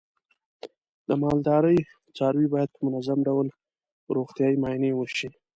[1.07, 1.79] د مالدارۍ
[2.17, 3.47] څاروی باید په منظم ډول
[4.15, 5.29] روغتیايي معاینې وشي.